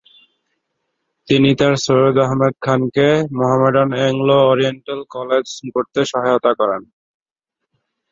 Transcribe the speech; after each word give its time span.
তিনি 1.27 1.49
তার 1.59 1.73
সৈয়দ 1.85 2.17
আহমদ 2.25 2.53
খানকে 2.61 3.07
মোহামেডান 3.37 3.89
এংলো-ওরিয়েন্টাল 4.07 4.99
কলেজ 5.15 5.45
গড়তে 5.73 6.01
সহায়তা 6.11 6.51
করেন। 6.59 6.81